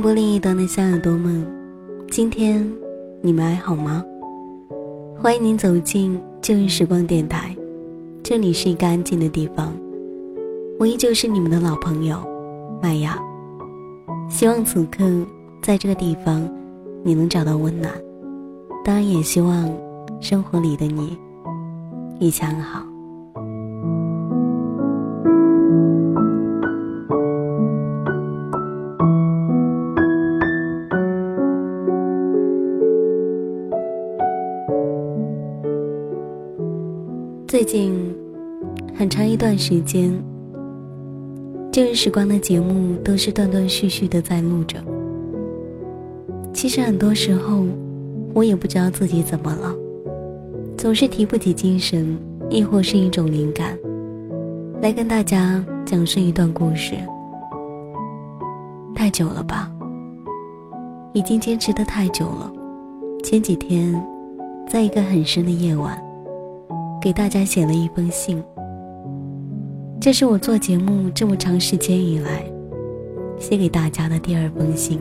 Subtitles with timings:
[0.00, 1.44] 播另一端的小耳朵们，
[2.08, 2.64] 今天
[3.20, 4.04] 你们还好吗？
[5.16, 7.56] 欢迎您走进旧日时光电台，
[8.22, 9.72] 这里是一个安静的地方，
[10.78, 12.18] 我依旧是你们的老朋友
[12.80, 13.18] 麦雅。
[14.28, 15.04] 希望此刻
[15.62, 16.48] 在这个地方，
[17.02, 17.92] 你能找到温暖，
[18.84, 19.68] 当然也希望
[20.20, 21.18] 生活里的你
[22.20, 22.84] 一切安好。
[37.68, 37.92] 近
[38.96, 40.10] 很长一段时间，
[41.70, 44.82] 旧日时光的节目都是断断续续的在录着。
[46.54, 47.66] 其实很多时候，
[48.32, 49.76] 我也不知道自己怎么了，
[50.78, 52.16] 总是提不起精神，
[52.48, 53.78] 亦或是一种灵感，
[54.80, 56.94] 来跟大家讲述一段故事。
[58.94, 59.70] 太久了吧，
[61.12, 62.50] 已经坚持的太久了。
[63.22, 63.94] 前几天，
[64.66, 66.02] 在一个很深的夜晚。
[67.00, 68.42] 给大家写了一封信。
[70.00, 72.44] 这是我做节目这么长时间以来，
[73.38, 75.00] 写给大家的第二封信。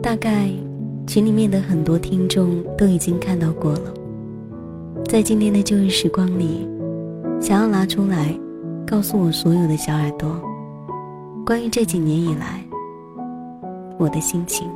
[0.00, 0.48] 大概
[1.06, 3.94] 群里面的很多听众都已经看到过了。
[5.04, 6.68] 在今天的旧日时光里，
[7.40, 8.32] 想要拿出来，
[8.86, 10.40] 告诉我所有的小耳朵，
[11.44, 12.64] 关于这几年以来
[13.98, 14.68] 我的心情。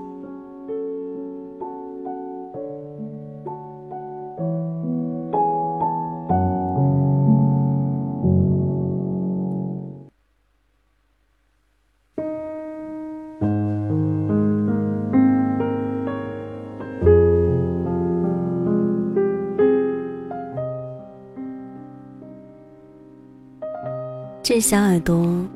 [24.55, 25.48] 是小耳朵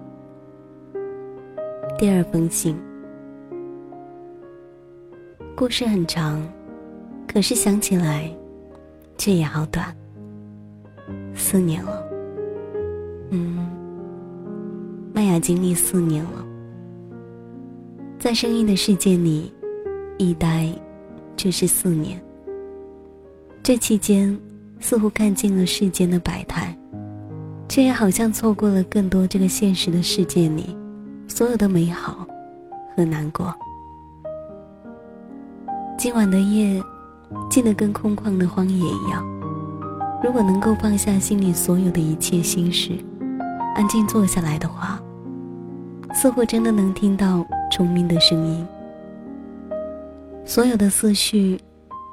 [1.98, 2.74] 第二封信，
[5.54, 6.42] 故事很长，
[7.28, 8.34] 可是想起来
[9.18, 9.94] 却也好短。
[11.34, 12.02] 四年了，
[13.32, 13.68] 嗯，
[15.12, 16.42] 麦雅经历四年了，
[18.18, 19.52] 在声音的世界里
[20.16, 20.72] 一待
[21.36, 22.18] 就是四年。
[23.62, 24.34] 这期间，
[24.80, 26.74] 似乎看尽了世间的百态。
[27.76, 30.74] 却也好像错过了更多这个现实的世界里
[31.28, 32.26] 所有的美好
[32.96, 33.54] 和难过。
[35.98, 36.82] 今晚的夜
[37.50, 39.22] 静得跟空旷的荒野一样。
[40.24, 42.92] 如果能够放下心里所有的一切心事，
[43.74, 44.98] 安静坐下来的话，
[46.14, 48.66] 似乎真的能听到虫鸣的声音。
[50.46, 51.60] 所有的思绪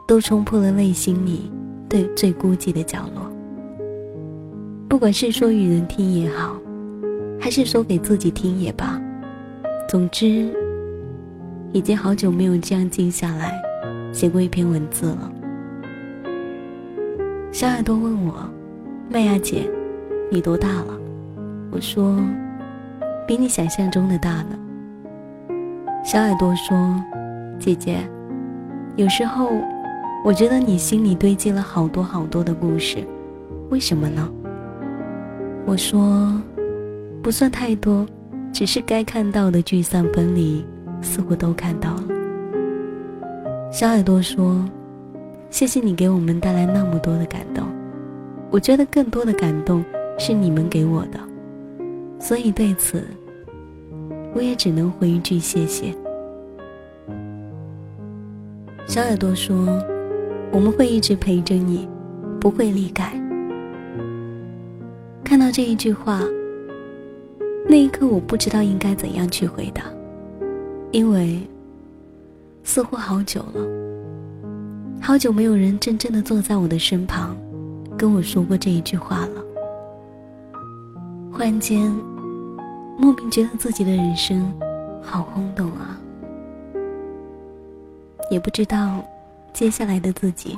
[0.06, 1.50] 都冲破了内心里
[1.88, 3.33] 对最孤寂的角落。
[4.94, 6.56] 不管是说与人听也好，
[7.42, 9.02] 还是说给自己听也罢，
[9.90, 10.54] 总之，
[11.72, 13.60] 已经好久没有这样静下来
[14.12, 15.32] 写过一篇文字了。
[17.52, 18.36] 小耳朵问我
[19.10, 19.68] ：“麦芽姐，
[20.30, 20.96] 你多大了？”
[21.74, 22.16] 我说
[23.26, 24.60] ：“比你想象中的大呢。”
[26.06, 27.04] 小耳朵说
[27.58, 27.98] ：“姐姐，
[28.96, 29.50] 有时候
[30.24, 33.04] 我觉得你心里堆积了好多好多的故事，
[33.72, 34.30] 为什么呢？”
[35.66, 36.32] 我说，
[37.24, 38.06] 不算太多，
[38.52, 40.64] 只是该看到的聚散分离，
[41.02, 42.04] 似乎都看到了。
[43.72, 44.64] 小耳朵说
[45.50, 47.66] ：“谢谢你给我们带来那么多的感动，
[48.52, 49.84] 我觉得更多的感动
[50.20, 51.20] 是你们给我的，
[52.20, 53.04] 所以对此，
[54.36, 55.96] 我也只能回一句谢谢。”
[58.86, 59.82] 小耳朵说
[60.52, 61.88] ：“我们会一直陪着你，
[62.40, 63.20] 不会离开。”
[65.54, 66.20] 这一句话，
[67.70, 69.84] 那一刻我不知道应该怎样去回答，
[70.92, 71.40] 因为
[72.64, 73.64] 似乎好久了，
[75.00, 77.38] 好久没有人真正的坐在我的身旁，
[77.96, 79.44] 跟我说过这一句话了。
[81.32, 81.92] 忽然间，
[82.98, 84.52] 莫名觉得自己的人生
[85.04, 86.02] 好轰动啊，
[88.32, 89.06] 也不知道
[89.54, 90.58] 接下来的自己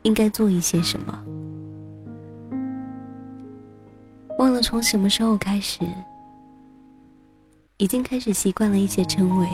[0.00, 1.22] 应该做一些什么。
[4.40, 5.80] 忘了从什么时候开始，
[7.76, 9.46] 已经开始习惯了一些称谓，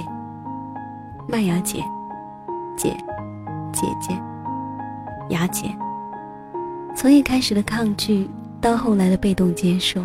[1.28, 1.82] 麦芽姐、
[2.76, 2.96] 姐、
[3.72, 4.16] 姐姐、
[5.30, 5.76] 雅姐。
[6.94, 8.28] 从一开始的抗拒，
[8.60, 10.00] 到后来的被动接受，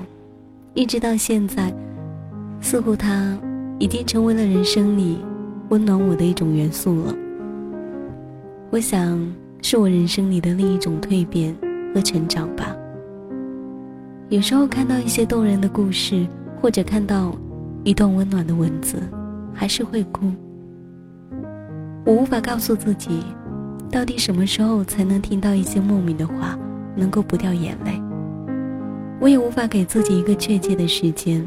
[0.74, 1.72] 一直到现在，
[2.60, 3.38] 似乎它
[3.78, 5.24] 已经成为了人生里
[5.70, 7.14] 温暖我的一种元素了。
[8.72, 9.32] 我想，
[9.62, 11.56] 是我人生里的另一种蜕变
[11.94, 12.76] 和成长吧。
[14.32, 16.26] 有时候看到一些动人的故事，
[16.62, 17.36] 或者看到
[17.84, 19.04] 一段温暖的文字，
[19.54, 20.32] 还是会哭。
[22.06, 23.26] 我无法告诉自己，
[23.92, 26.58] 到底什么时候才能听到一些莫名的话，
[26.96, 28.02] 能够不掉眼泪。
[29.20, 31.46] 我也无法给自己一个确切的时间，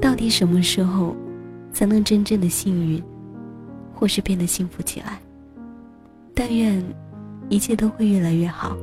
[0.00, 1.16] 到底什么时候
[1.72, 3.02] 才能真正的幸运，
[3.92, 5.18] 或是变得幸福起来？
[6.34, 6.80] 但愿
[7.48, 8.76] 一切都会越来越好。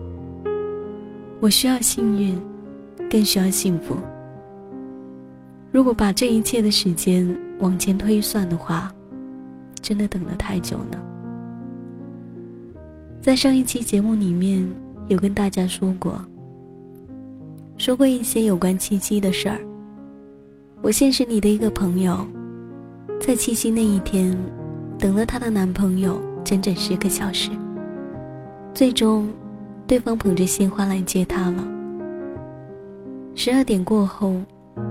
[1.40, 2.38] 我需要幸运，
[3.10, 3.96] 更需要幸福。
[5.72, 7.28] 如果把这一切的时间
[7.60, 8.92] 往前推算的话，
[9.82, 10.98] 真的等了太久呢。
[13.22, 14.68] 在上一期节目里面
[15.08, 16.24] 有跟大家说过，
[17.78, 19.60] 说过一些有关七夕的事儿。
[20.82, 22.26] 我现实里的一个朋友，
[23.20, 24.38] 在七夕那一天，
[24.98, 27.50] 等了她的男朋友整整十个小时，
[28.74, 29.28] 最终，
[29.86, 31.77] 对方捧着鲜花来接她了。
[33.38, 34.34] 十二点过后。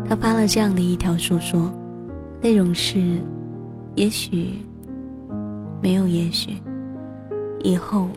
[0.08, 1.72] 他发了这样的一条说说，
[2.40, 3.19] 内容是：
[3.96, 4.52] 也许，
[5.81, 6.56] 没有也许，
[7.62, 8.08] 以后，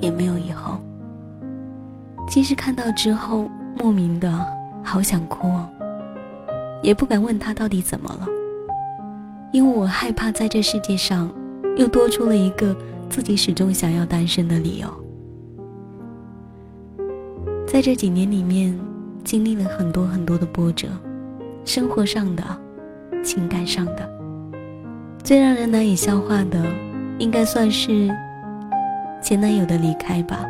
[0.00, 0.78] 也没有以后。
[2.28, 4.44] 其实看到之后，莫名的
[4.82, 5.68] 好想哭哦，
[6.82, 8.28] 也不敢问他到底怎么了，
[9.52, 11.28] 因为我害怕在这世界上，
[11.76, 12.76] 又多出了一个
[13.08, 14.88] 自己始终想要单身的理由。
[17.74, 18.78] 在这几年里面。
[19.24, 20.86] 经历了很多很多的波折，
[21.64, 22.44] 生活上的、
[23.24, 24.08] 情感上的，
[25.24, 26.62] 最让人难以消化的，
[27.18, 28.14] 应该算是
[29.22, 30.44] 前男友的离开吧。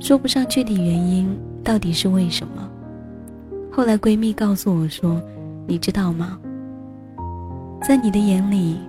[0.00, 2.68] 说不上具体原因，到底是为什么？
[3.70, 5.22] 后来闺蜜告诉我说
[5.68, 6.36] ：“你知道吗？
[7.86, 8.80] 在你的眼里，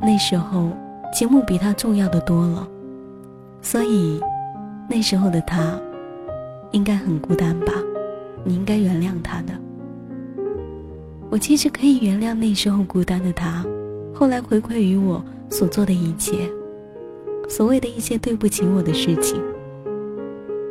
[0.00, 0.70] 那时候
[1.12, 2.66] 节目比他重要的多了，
[3.60, 4.18] 所以
[4.88, 5.78] 那时候的他
[6.72, 7.72] 应该很孤单吧。”
[8.44, 9.52] 你应该原谅他的。
[11.28, 13.66] 我其实可以原谅那时候孤单的他，
[14.14, 15.20] 后来回馈于我
[15.50, 16.48] 所做的一切，
[17.48, 19.42] 所谓的一些对不起我的事情，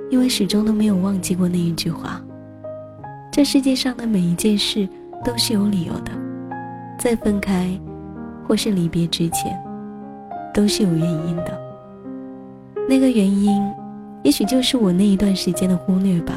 [0.09, 2.21] 因为始终都没有忘记过那一句话：
[3.29, 4.87] 这世界上的每一件事
[5.21, 6.11] 都是有理由的，
[6.97, 7.77] 在分开
[8.47, 9.53] 或是离别之前，
[10.53, 11.59] 都是有原因的。
[12.87, 13.61] 那个原因，
[14.25, 16.33] 也许就是我那一段时间的忽略吧。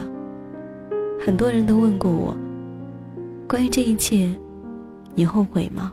[1.24, 2.36] 很多人都问过我，
[3.48, 4.28] 关于这一切，
[5.14, 5.90] 你后悔吗？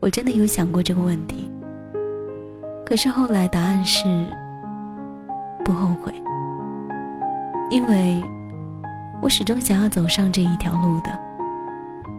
[0.00, 1.50] 我真的有想过这个问题。
[2.86, 4.24] 可是后来答案是
[5.62, 6.10] 不后悔，
[7.70, 8.18] 因为
[9.20, 11.10] 我始终想要走上这一条路的。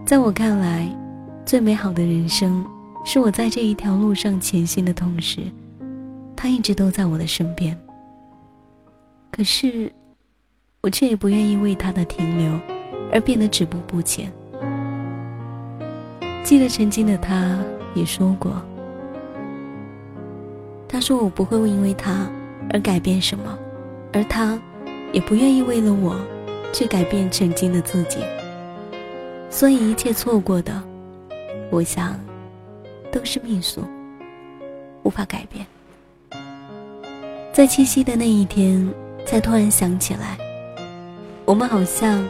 [0.06, 0.88] 在我看来，
[1.48, 2.64] 最美好的人生
[3.04, 5.42] 是我在这一条路上前行的同时，
[6.36, 7.76] 他一直都在我的身边。
[9.40, 9.90] 可是。
[10.82, 12.60] 我却也不愿意为他的停留
[13.12, 14.32] 而变得止步不前。
[16.42, 17.60] 记得曾经的他
[17.94, 18.62] 也说过
[20.88, 22.30] ：“他说我不会因为他
[22.72, 23.60] 而改变什么，
[24.14, 24.58] 而他
[25.12, 26.16] 也不愿意为了我
[26.72, 28.20] 去改变曾经的自己。
[29.50, 30.82] 所以一切错过的，
[31.72, 32.18] 我想
[33.12, 33.84] 都是命数，
[35.04, 35.66] 无法改变。”
[37.52, 38.90] 在七夕的那一天，
[39.30, 40.36] 才突然想起来。
[41.46, 42.26] 我们好像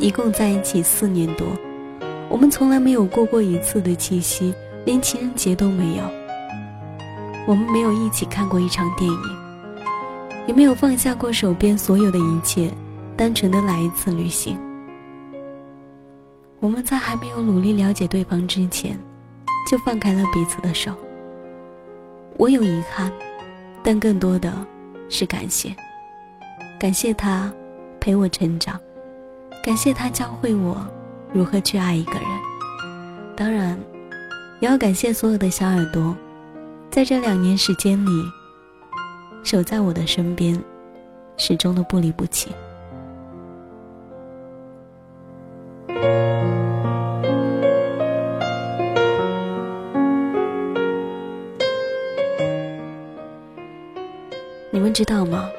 [0.00, 1.46] 一共在一起四年多，
[2.28, 4.52] 我们从来没有过过一次的七夕，
[4.84, 6.02] 连情人节都没有。
[7.46, 9.36] 我们没有一起看过一场电影，
[10.48, 12.72] 也没有放下过手边所有的一切，
[13.16, 14.58] 单纯的来一次旅行。
[16.58, 18.98] 我们在还没有努力了解对方之前，
[19.70, 20.92] 就放开了彼此的手。
[22.36, 23.12] 我有遗憾，
[23.84, 24.52] 但更多的
[25.08, 25.72] 是感谢，
[26.78, 27.52] 感谢他。
[27.98, 28.80] 陪我成长，
[29.64, 30.76] 感谢他教会我
[31.32, 32.22] 如何去爱一个人。
[33.34, 33.76] 当然，
[34.60, 36.16] 也要感谢所有的小耳朵，
[36.88, 38.10] 在这两年时间里，
[39.42, 40.56] 守在我的身边，
[41.36, 42.54] 始终都不离不弃。
[54.70, 55.50] 你们知道吗？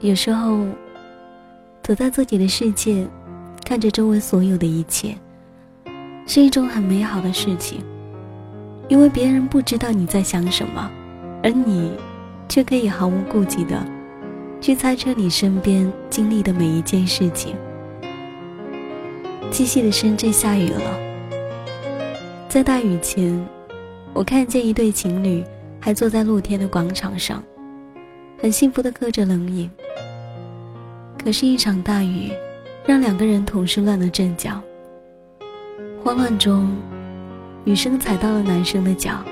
[0.00, 0.64] 有时候。
[1.82, 3.06] 走在自己的世界，
[3.64, 5.16] 看着周围所有的一切，
[6.26, 7.78] 是一种很美好的事情。
[8.88, 10.90] 因为别人不知道你在想什么，
[11.44, 11.92] 而你
[12.48, 13.86] 却可以毫无顾忌的
[14.60, 17.54] 去猜测你身边经历的每一件事情。
[19.52, 20.98] 七夕的深圳下雨了，
[22.48, 23.46] 在大雨前，
[24.12, 25.44] 我看见一对情侣
[25.78, 27.40] 还坐在露天的广场上，
[28.42, 29.70] 很幸福的喝着冷饮。
[31.26, 32.30] 可是，一场大雨，
[32.86, 34.62] 让两个人同时乱了阵脚，
[36.00, 36.72] 慌乱中，
[37.64, 39.24] 女生踩到了男生的脚。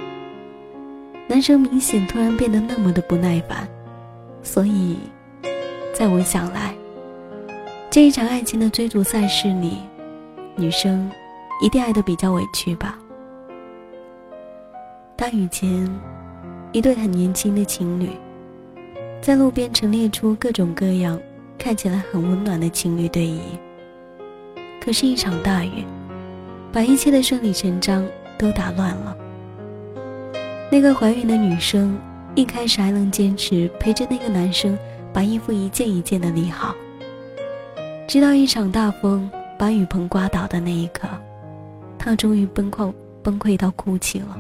[1.29, 3.69] 男生明显突然变得那么的不耐烦，
[4.43, 4.99] 所以，
[5.93, 6.75] 在我想来，
[7.89, 9.79] 这一场爱情的追逐赛事里，
[10.57, 11.09] 女生
[11.63, 12.99] 一定爱得比较委屈吧。
[15.15, 15.89] 大雨前，
[16.73, 18.09] 一对很年轻的情侣，
[19.21, 21.17] 在路边陈列出各种各样
[21.65, 23.39] 看起来很温暖的情侣对弈。
[24.85, 25.83] 可是，一场大雨，
[26.71, 28.07] 把一切的顺理成章
[28.37, 29.17] 都打乱了。
[30.71, 31.99] 那个怀孕的女生
[32.35, 34.77] 一开始还能坚持陪着那个男生
[35.11, 36.75] 把衣服一件一件的理好，
[38.07, 41.09] 直到一场大风把雨棚刮倒的那一刻，
[41.99, 42.93] 她终于崩溃
[43.23, 44.37] 崩溃到哭泣了。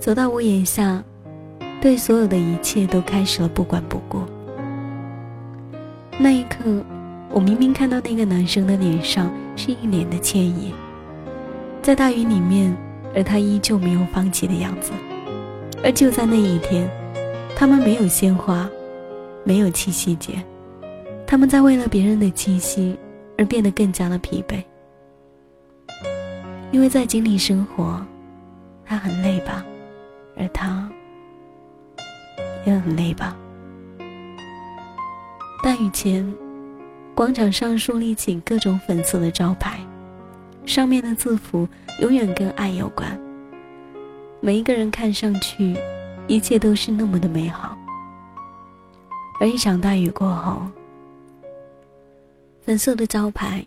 [0.00, 1.04] 走到屋檐下，
[1.82, 3.97] 对所有的一切都开始了不管不。
[6.18, 6.84] 那一刻，
[7.30, 10.74] 我明明看到那个男生的脸上是一脸的歉意，
[11.80, 12.76] 在大雨里面。
[13.14, 14.92] 而他依旧没有放弃的样子，
[15.82, 16.88] 而就在那一天，
[17.56, 18.68] 他们没有鲜花，
[19.44, 20.44] 没有七夕节，
[21.26, 22.96] 他们在为了别人的七夕
[23.38, 24.62] 而变得更加的疲惫，
[26.70, 27.98] 因为在经历生活，
[28.84, 29.64] 他很累吧，
[30.36, 30.86] 而他
[32.66, 33.34] 也很累吧。
[35.68, 36.26] 大雨前，
[37.14, 39.78] 广场上树立起各种粉色的招牌。
[40.64, 41.68] 上面的字符
[42.00, 43.20] 永远跟爱有关。
[44.40, 45.76] 每一个人看上去，
[46.26, 47.76] 一切都是那么的美好。
[49.38, 50.62] 而一场大雨过后，
[52.62, 53.62] 粉色的招牌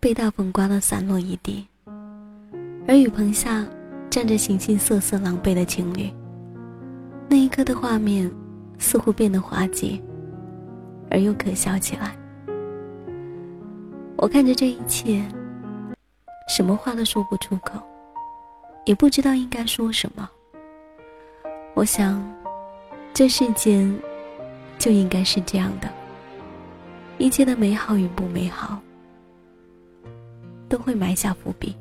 [0.00, 1.64] 被大风刮得散落一地，
[2.88, 3.64] 而雨棚下
[4.10, 6.10] 站着形形色色、狼狈的情侣。
[7.28, 8.28] 那一刻的画面
[8.78, 10.02] 似乎变得滑稽，
[11.10, 12.16] 而又可笑起来。
[14.16, 15.22] 我看着这一切。
[16.48, 17.80] 什么话都说不出口，
[18.84, 20.28] 也不知道应该说什么。
[21.74, 22.20] 我想，
[23.14, 23.96] 这世间
[24.76, 25.88] 就应该是这样的，
[27.18, 28.80] 一切的美好与不美好，
[30.68, 31.76] 都会埋下伏笔。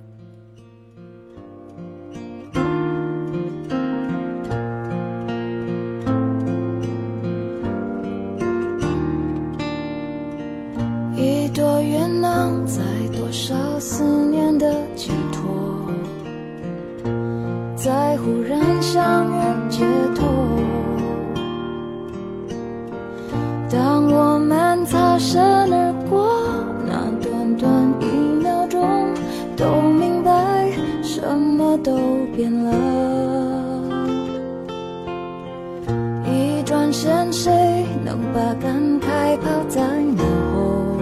[38.10, 39.82] 能把感慨抛在
[40.18, 40.98] 脑后？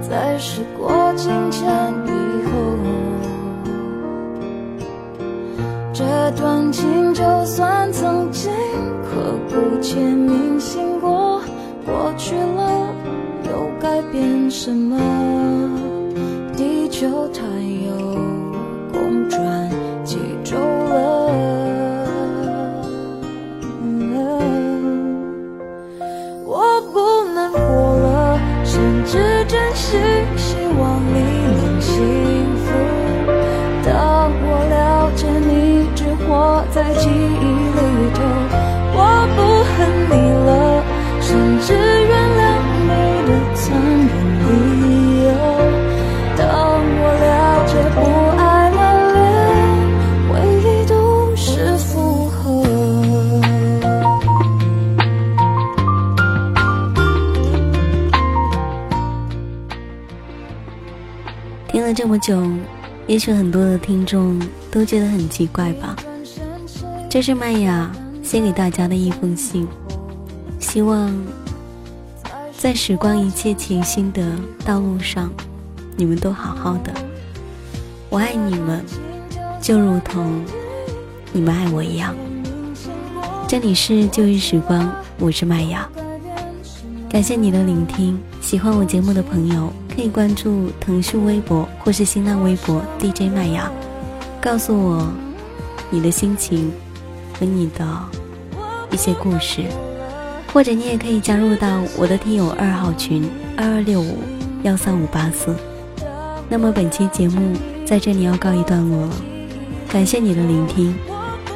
[0.00, 1.68] 在时过境迁
[2.06, 2.10] 以
[2.46, 2.52] 后，
[5.92, 6.04] 这
[6.36, 8.52] 段情就算曾经
[9.02, 11.40] 刻骨且铭心过，
[11.84, 12.94] 过去了
[13.46, 14.96] 又改变什么？
[61.96, 62.42] 这么久，
[63.06, 64.38] 也许很多的听众
[64.70, 65.96] 都觉得很奇怪吧。
[67.08, 67.90] 这是麦雅
[68.22, 69.66] 写给大家的一封信，
[70.60, 71.10] 希望
[72.54, 74.22] 在时光一切前行的
[74.62, 75.32] 道路上，
[75.96, 76.92] 你们都好好的。
[78.10, 78.84] 我爱你们，
[79.58, 80.44] 就如同
[81.32, 82.14] 你们爱我一样。
[83.48, 85.88] 这里是旧日时光，我是麦雅。
[87.08, 93.70] 感谢你的聆听，喜欢我节目的朋友可以关注腾讯微博或是新浪微博 DJ 麦雅，
[94.40, 95.08] 告诉我
[95.88, 96.70] 你的心情
[97.32, 97.86] 和你的
[98.90, 99.64] 一些故事，
[100.52, 104.18] 或者你也可以加入到我的听友二号群二二六五
[104.64, 105.54] 幺三五八四。
[106.50, 109.12] 那么本期节目在这里要告一段落了，
[109.88, 110.94] 感谢你的聆听，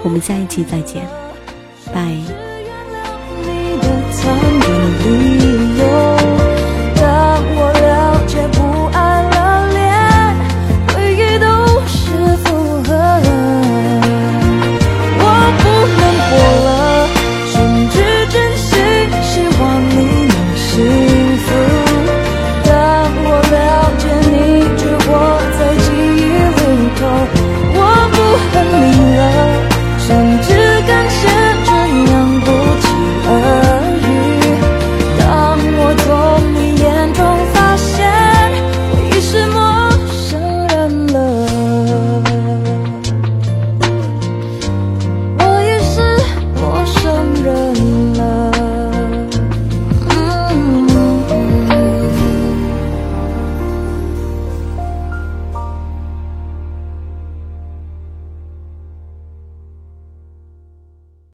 [0.03, 1.07] 我们下一期再见，
[1.93, 2.50] 拜。